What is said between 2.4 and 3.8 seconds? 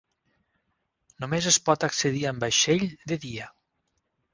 vaixell de dia.